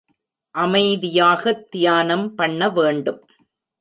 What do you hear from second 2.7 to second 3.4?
வேண்டும்.